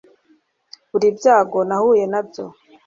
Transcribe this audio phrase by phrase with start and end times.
[0.91, 2.45] Buri byago nahuye nabyo